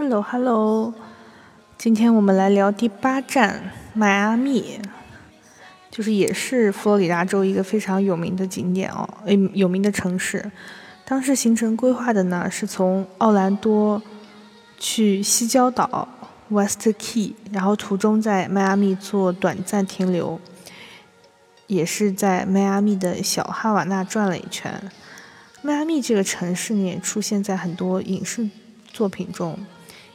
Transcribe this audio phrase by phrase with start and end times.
[0.00, 0.94] Hello Hello，
[1.76, 4.78] 今天我们来聊第八站迈阿密，
[5.90, 10.52] 就是也是佛罗里达州一个非常有名的景点哦，诶，有名的城市。
[11.04, 14.00] 当时行程规划的呢，是从奥兰多
[14.78, 16.06] 去西郊岛
[16.50, 20.40] West Key，然后途中在迈阿密做短暂停留，
[21.66, 24.80] 也是在迈阿密的小哈瓦那转了一圈。
[25.60, 28.48] 迈阿密这个城市呢，也出现在很多影视
[28.92, 29.58] 作品中，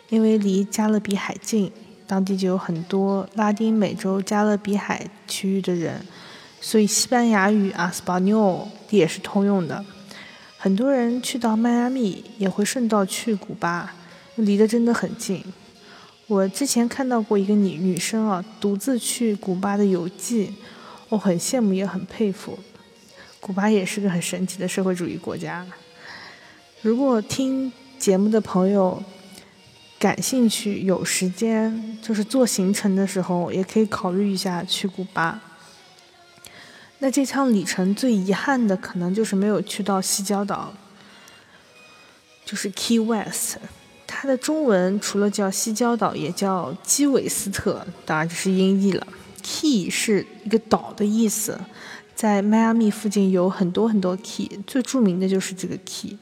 [0.09, 1.71] 因为离加勒比海近，
[2.05, 6.05] 当地就有很多拉丁美洲加勒比海区域的人，
[6.61, 9.83] 所以西班牙语啊，斯巴纽也是通用的。
[10.57, 13.93] 很多人去到迈阿密，也会顺道去古巴，
[14.35, 15.43] 离得真的很近。
[16.27, 20.53] 我之前看到过一个女女生啊，独自去古巴的游记，
[21.09, 22.57] 我很羡慕，也很佩服。
[23.41, 25.65] 古巴也是个很神奇的社会主义国家。
[26.81, 29.03] 如果听节目的朋友
[30.03, 35.39] 感兴趣、有时间，就是做行程的时候，也可以考虑一下去古巴。
[36.99, 40.73] 那这趟旅程最遗憾的，可能就是没有去到西郊岛，
[42.43, 43.59] 就是 Key West。
[44.05, 49.07] 它的中文除了叫西郊岛，也叫基韦斯特，当然这是音译了。
[49.41, 51.57] Key 是一个岛的意思。
[52.13, 56.17] 在迈阿密附近有很多很多 key，最著名的就是这个 key。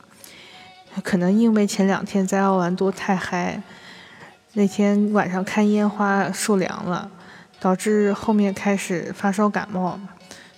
[1.03, 3.61] 可能因为前两天在奥兰多太嗨，
[4.53, 7.09] 那天晚上看烟花受凉了，
[7.59, 9.99] 导致后面开始发烧感冒，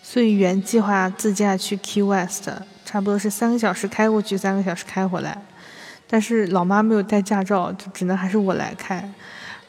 [0.01, 2.49] 所以原计划自驾去 Key West，
[2.83, 5.37] 差不多是三个小时开过去，三个小时开回来。
[6.07, 9.09] 但是老妈没有带驾照，就只能还是我来开。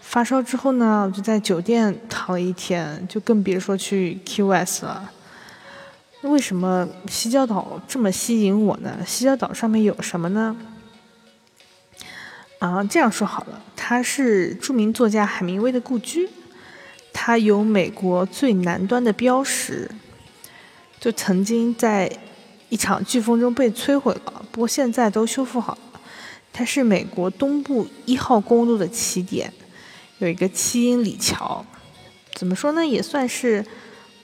[0.00, 5.10] 发烧之后呢，我就在酒店躺了一天，就更别说去 Key West 了。
[6.30, 8.98] 为什么西郊岛这么吸引我呢？
[9.06, 10.56] 西郊岛上面有什么呢？
[12.60, 16.26] 啊，这样说好了，它是著名作家海明威的故居，
[17.12, 19.90] 它有美国最南端的标识，
[20.98, 22.10] 就曾经在
[22.70, 26.00] 一场飓风中被摧毁了，不过现在都修复好了。
[26.54, 29.52] 它是美国东部一号公路的起点，
[30.18, 31.66] 有一个七英里桥，
[32.34, 33.62] 怎么说呢，也算是。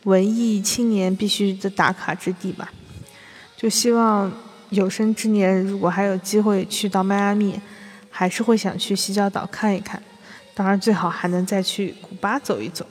[0.05, 2.73] 文艺青年必须的打卡之地吧，
[3.57, 4.33] 就希望
[4.71, 7.61] 有生之年如果还有机会去到迈阿密，
[8.11, 10.03] 还是会想去西郊岛看一看，
[10.55, 12.87] 当然最好还能再去古巴走一走。